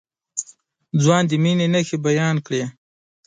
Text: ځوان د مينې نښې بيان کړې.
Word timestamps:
ځوان 1.03 1.23
د 1.27 1.31
مينې 1.43 1.65
نښې 1.73 1.97
بيان 2.05 2.35
کړې. 2.45 2.63